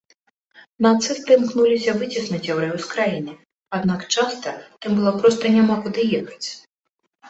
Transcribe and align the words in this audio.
Нацысты 0.85 1.31
імкнуліся 1.39 1.91
выціснуць 2.01 2.43
яўрэяў 2.55 2.77
з 2.87 2.91
краіны, 2.95 3.31
аднак 3.81 4.01
часта 4.13 4.59
тым 4.81 4.91
было 5.01 5.11
проста 5.23 5.57
няма 5.61 5.75
куды 5.89 6.13
ехаць. 6.23 6.47